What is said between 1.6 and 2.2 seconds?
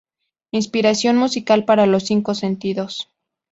para los